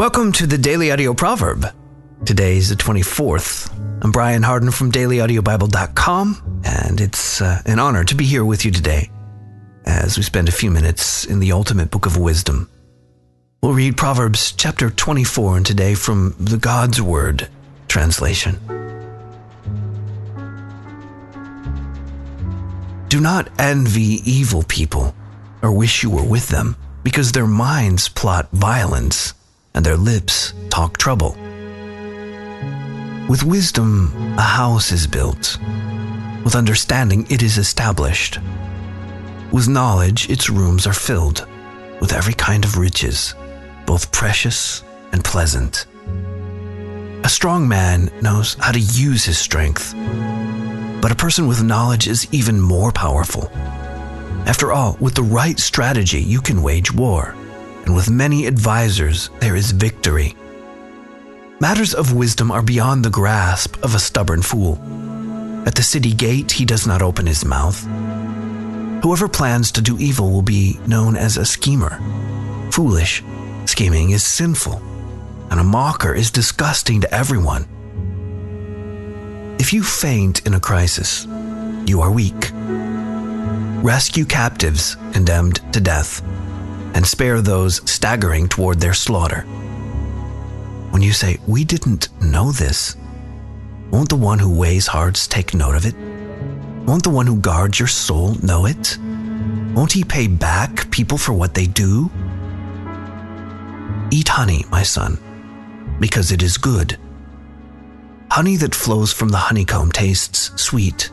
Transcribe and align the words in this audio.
Welcome 0.00 0.32
to 0.32 0.46
the 0.46 0.56
Daily 0.56 0.90
Audio 0.90 1.12
Proverb. 1.12 1.66
Today 2.24 2.56
is 2.56 2.70
the 2.70 2.74
24th. 2.74 3.70
I'm 4.02 4.10
Brian 4.10 4.42
Hardin 4.42 4.70
from 4.70 4.90
dailyaudiobible.com, 4.90 6.62
and 6.64 6.98
it's 7.02 7.42
uh, 7.42 7.60
an 7.66 7.78
honor 7.78 8.02
to 8.04 8.14
be 8.14 8.24
here 8.24 8.42
with 8.42 8.64
you 8.64 8.70
today 8.70 9.10
as 9.84 10.16
we 10.16 10.22
spend 10.22 10.48
a 10.48 10.52
few 10.52 10.70
minutes 10.70 11.26
in 11.26 11.38
the 11.38 11.52
ultimate 11.52 11.90
book 11.90 12.06
of 12.06 12.16
wisdom. 12.16 12.70
We'll 13.62 13.74
read 13.74 13.98
Proverbs 13.98 14.52
chapter 14.52 14.88
24 14.88 15.58
and 15.58 15.66
today 15.66 15.94
from 15.94 16.34
the 16.40 16.56
God's 16.56 17.02
Word 17.02 17.50
translation. 17.86 18.58
Do 23.08 23.20
not 23.20 23.50
envy 23.58 24.22
evil 24.24 24.62
people 24.62 25.14
or 25.60 25.70
wish 25.72 26.02
you 26.02 26.08
were 26.08 26.24
with 26.24 26.48
them, 26.48 26.74
because 27.02 27.32
their 27.32 27.46
minds 27.46 28.08
plot 28.08 28.48
violence 28.50 29.34
and 29.74 29.84
their 29.84 29.96
lips 29.96 30.52
talk 30.68 30.98
trouble. 30.98 31.36
With 33.28 33.44
wisdom, 33.44 34.12
a 34.38 34.42
house 34.42 34.92
is 34.92 35.06
built. 35.06 35.58
With 36.44 36.54
understanding, 36.54 37.26
it 37.30 37.42
is 37.42 37.58
established. 37.58 38.38
With 39.52 39.68
knowledge, 39.68 40.28
its 40.30 40.50
rooms 40.50 40.86
are 40.86 40.92
filled 40.92 41.46
with 42.00 42.12
every 42.12 42.34
kind 42.34 42.64
of 42.64 42.78
riches, 42.78 43.34
both 43.86 44.12
precious 44.12 44.82
and 45.12 45.22
pleasant. 45.24 45.86
A 47.24 47.28
strong 47.28 47.68
man 47.68 48.10
knows 48.22 48.54
how 48.54 48.72
to 48.72 48.80
use 48.80 49.24
his 49.24 49.38
strength 49.38 49.94
but 51.00 51.10
a 51.12 51.16
person 51.16 51.46
with 51.46 51.62
knowledge 51.62 52.06
is 52.06 52.28
even 52.32 52.60
more 52.60 52.92
powerful. 52.92 53.48
After 54.46 54.72
all, 54.72 54.96
with 55.00 55.14
the 55.14 55.22
right 55.22 55.58
strategy, 55.58 56.20
you 56.20 56.40
can 56.40 56.62
wage 56.62 56.92
war, 56.92 57.34
and 57.84 57.94
with 57.94 58.10
many 58.10 58.46
advisors, 58.46 59.30
there 59.40 59.56
is 59.56 59.72
victory. 59.72 60.36
Matters 61.60 61.94
of 61.94 62.14
wisdom 62.14 62.50
are 62.50 62.62
beyond 62.62 63.04
the 63.04 63.10
grasp 63.10 63.76
of 63.82 63.94
a 63.94 63.98
stubborn 63.98 64.42
fool. 64.42 64.78
At 65.66 65.74
the 65.74 65.82
city 65.82 66.14
gate, 66.14 66.52
he 66.52 66.64
does 66.64 66.86
not 66.86 67.02
open 67.02 67.26
his 67.26 67.44
mouth. 67.44 67.84
Whoever 69.02 69.28
plans 69.28 69.70
to 69.72 69.82
do 69.82 69.98
evil 69.98 70.30
will 70.30 70.42
be 70.42 70.78
known 70.86 71.16
as 71.16 71.36
a 71.36 71.44
schemer. 71.44 72.00
Foolish 72.70 73.22
scheming 73.66 74.10
is 74.10 74.24
sinful, 74.24 74.80
and 75.50 75.60
a 75.60 75.64
mocker 75.64 76.14
is 76.14 76.30
disgusting 76.30 77.00
to 77.02 77.14
everyone. 77.14 77.66
If 79.58 79.72
you 79.72 79.82
faint 79.82 80.46
in 80.46 80.54
a 80.54 80.60
crisis, 80.60 81.26
you 81.86 82.00
are 82.00 82.10
weak. 82.10 82.50
Rescue 83.82 84.24
captives 84.24 84.96
condemned 85.12 85.60
to 85.72 85.80
death 85.80 86.22
and 86.94 87.06
spare 87.06 87.40
those 87.40 87.88
staggering 87.90 88.48
toward 88.48 88.80
their 88.80 88.94
slaughter. 88.94 89.42
When 90.90 91.02
you 91.02 91.12
say, 91.12 91.38
We 91.46 91.64
didn't 91.64 92.08
know 92.20 92.52
this, 92.52 92.96
won't 93.90 94.08
the 94.08 94.16
one 94.16 94.38
who 94.38 94.58
weighs 94.58 94.86
hearts 94.86 95.26
take 95.26 95.54
note 95.54 95.74
of 95.74 95.86
it? 95.86 95.94
Won't 96.86 97.04
the 97.04 97.10
one 97.10 97.26
who 97.26 97.40
guards 97.40 97.78
your 97.78 97.88
soul 97.88 98.34
know 98.42 98.66
it? 98.66 98.98
Won't 99.74 99.92
he 99.92 100.04
pay 100.04 100.26
back 100.26 100.90
people 100.90 101.18
for 101.18 101.32
what 101.32 101.54
they 101.54 101.66
do? 101.66 102.10
Eat 104.10 104.28
honey, 104.28 104.64
my 104.70 104.82
son, 104.82 105.18
because 106.00 106.32
it 106.32 106.42
is 106.42 106.56
good 106.56 106.98
Honey 108.32 108.54
that 108.58 108.76
flows 108.76 109.12
from 109.12 109.30
the 109.30 109.36
honeycomb 109.36 109.90
tastes 109.90 110.52
sweet. 110.54 111.10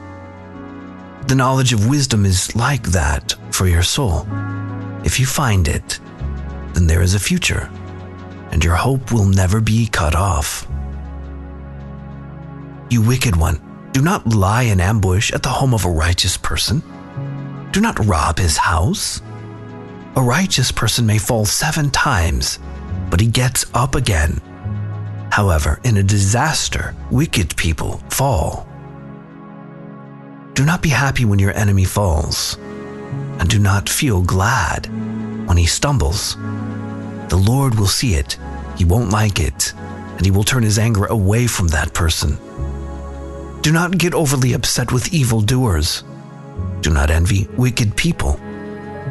The 1.27 1.33
knowledge 1.33 1.73
of 1.73 1.89
wisdom 1.89 2.25
is 2.25 2.55
like 2.55 2.83
that 2.89 3.33
for 3.49 3.65
your 3.65 3.81
soul. 3.81 4.27
If 5.07 5.21
you 5.21 5.25
find 5.25 5.69
it, 5.69 6.01
then 6.73 6.85
there 6.85 7.01
is 7.01 7.13
a 7.13 7.19
future, 7.19 7.71
and 8.51 8.61
your 8.61 8.75
hope 8.75 9.13
will 9.13 9.23
never 9.23 9.61
be 9.61 9.87
cut 9.87 10.15
off. 10.15 10.67
You 12.89 13.01
wicked 13.01 13.37
one, 13.37 13.61
do 13.93 14.01
not 14.01 14.27
lie 14.27 14.63
in 14.63 14.81
ambush 14.81 15.31
at 15.31 15.43
the 15.43 15.49
home 15.49 15.73
of 15.73 15.85
a 15.85 15.89
righteous 15.89 16.35
person. 16.35 16.83
Do 17.71 17.79
not 17.79 18.05
rob 18.05 18.37
his 18.37 18.57
house. 18.57 19.21
A 20.17 20.21
righteous 20.21 20.73
person 20.73 21.05
may 21.05 21.19
fall 21.19 21.45
seven 21.45 21.89
times, 21.89 22.59
but 23.09 23.21
he 23.21 23.27
gets 23.27 23.65
up 23.73 23.95
again. 23.95 24.41
However, 25.31 25.79
in 25.85 25.95
a 25.95 26.03
disaster, 26.03 26.93
wicked 27.11 27.55
people 27.55 28.01
fall. 28.09 28.67
Do 30.53 30.65
not 30.65 30.81
be 30.81 30.89
happy 30.89 31.23
when 31.23 31.39
your 31.39 31.55
enemy 31.55 31.85
falls, 31.85 32.57
and 33.39 33.49
do 33.49 33.59
not 33.59 33.89
feel 33.89 34.21
glad 34.21 34.87
when 35.47 35.57
he 35.57 35.65
stumbles. 35.65 36.35
The 37.29 37.37
Lord 37.37 37.75
will 37.75 37.87
see 37.87 38.15
it, 38.15 38.37
he 38.77 38.85
won't 38.85 39.11
like 39.11 39.39
it, 39.39 39.73
and 40.17 40.25
he 40.25 40.31
will 40.31 40.43
turn 40.43 40.63
his 40.63 40.79
anger 40.79 41.05
away 41.05 41.47
from 41.47 41.67
that 41.69 41.93
person. 41.93 42.37
Do 43.61 43.71
not 43.71 43.97
get 43.97 44.13
overly 44.13 44.53
upset 44.53 44.91
with 44.91 45.13
evildoers. 45.13 46.03
Do 46.81 46.89
not 46.89 47.11
envy 47.11 47.47
wicked 47.57 47.95
people, 47.95 48.39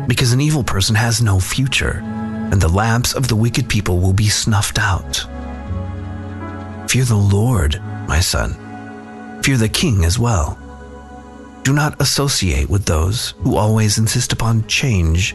because 0.07 0.33
an 0.33 0.41
evil 0.41 0.65
person 0.65 0.95
has 0.95 1.21
no 1.21 1.41
future, 1.41 2.01
and 2.53 2.61
the 2.61 2.69
lamps 2.69 3.15
of 3.15 3.29
the 3.29 3.37
wicked 3.37 3.69
people 3.69 3.99
will 4.01 4.13
be 4.13 4.29
snuffed 4.29 4.79
out. 4.79 5.27
Fear 6.89 7.05
the 7.05 7.17
Lord, 7.17 7.81
my 8.09 8.21
son. 8.21 9.43
Fear 9.43 9.59
the 9.59 9.69
king 9.69 10.05
as 10.05 10.19
well. 10.19 10.59
Do 11.67 11.73
not 11.73 12.01
associate 12.01 12.71
with 12.71 12.85
those 12.85 13.35
who 13.41 13.57
always 13.57 13.99
insist 13.99 14.33
upon 14.33 14.69
change, 14.69 15.35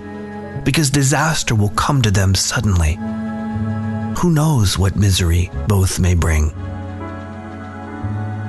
because 0.63 0.89
disaster 0.89 1.55
will 1.55 1.71
come 1.71 2.01
to 2.03 2.09
them 2.09 2.35
suddenly. 2.35 2.93
Who 4.17 4.31
knows 4.31 4.77
what 4.77 4.95
misery 4.95 5.51
both 5.67 5.99
may 5.99 6.15
bring? 6.15 6.53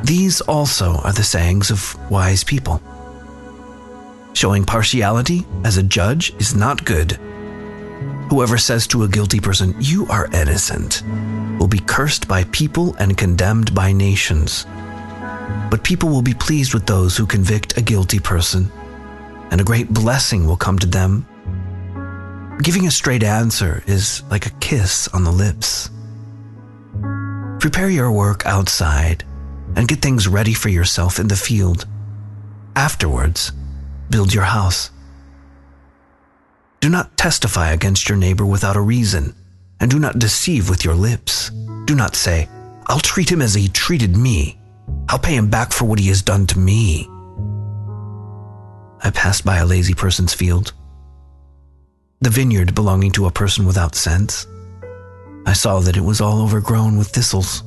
These 0.05 0.43
also 0.43 0.95
are 0.99 1.13
the 1.13 1.25
sayings 1.25 1.73
of 1.73 1.99
wise 2.09 2.45
people. 2.45 2.81
Showing 4.33 4.63
partiality 4.63 5.45
as 5.65 5.77
a 5.77 5.83
judge 5.83 6.33
is 6.39 6.55
not 6.55 6.85
good. 6.85 7.19
Whoever 8.31 8.59
says 8.59 8.87
to 8.87 9.03
a 9.03 9.09
guilty 9.09 9.41
person, 9.41 9.75
You 9.81 10.07
are 10.07 10.31
innocent, 10.33 11.03
will 11.59 11.67
be 11.67 11.81
cursed 11.81 12.29
by 12.29 12.45
people 12.45 12.95
and 13.01 13.19
condemned 13.19 13.75
by 13.75 13.91
nations. 13.91 14.67
But 15.71 15.85
people 15.85 16.09
will 16.09 16.23
be 16.23 16.35
pleased 16.35 16.75
with 16.75 16.87
those 16.87 17.17
who 17.17 17.27
convict 17.27 17.77
a 17.77 17.83
guilty 17.83 18.19
person, 18.19 18.71
and 19.51 19.61
a 19.61 19.65
great 19.65 19.89
blessing 19.89 20.47
will 20.47 20.57
come 20.57 20.79
to 20.79 20.87
them. 20.87 21.27
Giving 22.63 22.87
a 22.87 22.91
straight 22.91 23.23
answer 23.23 23.83
is 23.87 24.23
like 24.31 24.47
a 24.47 24.57
kiss 24.61 25.09
on 25.09 25.25
the 25.25 25.33
lips. 25.33 25.91
Prepare 27.59 27.91
your 27.91 28.13
work 28.13 28.45
outside 28.47 29.25
and 29.77 29.89
get 29.89 30.01
things 30.01 30.29
ready 30.29 30.55
for 30.55 30.69
yourself 30.69 31.19
in 31.19 31.29
the 31.29 31.37
field. 31.37 31.87
Afterwards, 32.77 33.53
build 34.11 34.35
your 34.35 34.45
house. 34.45 34.91
Do 36.81 36.89
not 36.89 37.17
testify 37.17 37.71
against 37.71 38.09
your 38.09 38.19
neighbor 38.19 38.45
without 38.45 38.77
a 38.77 38.81
reason 38.81 39.35
and 39.83 39.91
do 39.91 39.99
not 39.99 40.21
deceive 40.21 40.71
with 40.71 40.85
your 40.85 40.95
lips. 40.95 41.51
Do 41.87 41.97
not 41.97 42.15
say, 42.15 42.49
I'll 42.87 43.01
treat 43.01 43.31
him 43.31 43.43
as 43.43 43.55
he 43.55 43.69
treated 43.69 44.17
me. 44.17 44.62
I'll 45.13 45.19
pay 45.19 45.37
him 45.37 45.51
back 45.51 45.75
for 45.75 45.85
what 45.85 45.99
he 45.99 46.09
has 46.09 46.23
done 46.23 46.47
to 46.47 46.59
me. 46.59 47.07
I 49.05 49.11
passed 49.13 49.45
by 49.45 49.59
a 49.59 49.67
lazy 49.67 49.93
person's 49.93 50.33
field, 50.33 50.73
the 52.23 52.31
vineyard 52.31 52.75
belonging 52.75 53.13
to 53.13 53.27
a 53.27 53.31
person 53.31 53.67
without 53.67 53.95
sense. 53.95 54.47
I 55.45 55.53
saw 55.53 55.81
that 55.81 55.99
it 55.99 56.05
was 56.05 56.23
all 56.23 56.41
overgrown 56.41 56.97
with 56.97 57.09
thistles. 57.09 57.63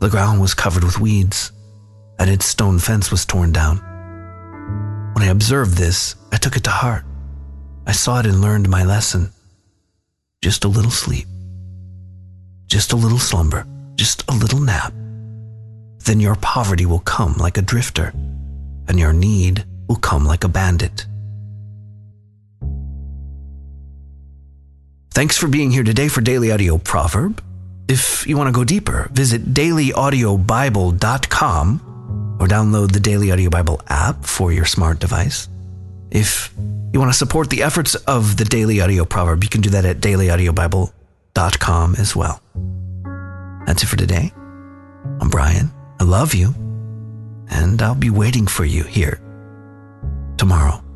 The 0.00 0.08
ground 0.08 0.40
was 0.40 0.54
covered 0.54 0.84
with 0.84 0.98
weeds, 0.98 1.52
and 2.18 2.30
its 2.30 2.46
stone 2.46 2.78
fence 2.78 3.10
was 3.10 3.26
torn 3.26 3.52
down. 3.52 3.76
When 5.12 5.24
I 5.28 5.30
observed 5.30 5.76
this, 5.76 6.14
I 6.32 6.38
took 6.38 6.56
it 6.56 6.64
to 6.64 6.70
heart. 6.70 7.04
I 7.86 7.92
saw 7.92 8.20
it 8.20 8.26
and 8.26 8.40
learned 8.40 8.70
my 8.70 8.84
lesson. 8.84 9.32
Just 10.40 10.64
a 10.64 10.68
little 10.68 10.90
sleep. 10.90 11.26
Just 12.68 12.94
a 12.94 12.96
little 12.96 13.18
slumber. 13.18 13.66
Just 13.96 14.24
a 14.30 14.34
little 14.34 14.60
nap. 14.60 14.94
Then 16.08 16.20
your 16.20 16.36
poverty 16.36 16.86
will 16.86 17.00
come 17.00 17.34
like 17.34 17.58
a 17.58 17.62
drifter, 17.62 18.14
and 18.88 18.98
your 18.98 19.12
need 19.12 19.66
will 19.88 19.96
come 19.96 20.24
like 20.24 20.42
a 20.42 20.48
bandit. 20.48 21.04
Thanks 25.10 25.36
for 25.36 25.48
being 25.48 25.70
here 25.70 25.84
today 25.84 26.08
for 26.08 26.22
Daily 26.22 26.50
Audio 26.50 26.78
Proverb. 26.78 27.44
If 27.88 28.26
you 28.26 28.38
want 28.38 28.48
to 28.48 28.52
go 28.52 28.64
deeper, 28.64 29.10
visit 29.12 29.52
dailyaudiobible.com 29.52 32.36
or 32.40 32.46
download 32.46 32.92
the 32.92 33.00
Daily 33.00 33.30
Audio 33.30 33.50
Bible 33.50 33.82
app 33.88 34.24
for 34.24 34.50
your 34.50 34.64
smart 34.64 35.00
device. 35.00 35.46
If 36.10 36.54
you 36.90 37.00
want 37.00 37.12
to 37.12 37.18
support 37.18 37.50
the 37.50 37.62
efforts 37.62 37.96
of 37.96 38.38
the 38.38 38.46
Daily 38.46 38.80
Audio 38.80 39.04
Proverb, 39.04 39.44
you 39.44 39.50
can 39.50 39.60
do 39.60 39.68
that 39.70 39.84
at 39.84 39.98
dailyaudiobible.com 39.98 41.96
as 41.96 42.16
well. 42.16 42.40
That's 43.66 43.82
it 43.82 43.86
for 43.86 43.96
today. 43.96 44.32
I'm 45.20 45.28
Brian. 45.28 45.70
I 46.00 46.04
love 46.04 46.34
you, 46.34 46.54
and 47.50 47.82
I'll 47.82 47.94
be 47.94 48.10
waiting 48.10 48.46
for 48.46 48.64
you 48.64 48.84
here 48.84 49.20
tomorrow. 50.36 50.87